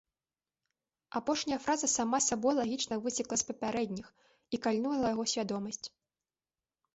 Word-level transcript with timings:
Апошняя 1.19 1.59
фраза 1.65 1.89
сама 1.95 2.19
сабой 2.27 2.53
лагічна 2.61 2.95
выцекла 3.03 3.35
з 3.43 3.45
папярэдніх 3.51 4.07
і 4.53 4.61
кальнула 4.65 5.05
яго 5.13 5.23
свядомасць. 5.35 5.81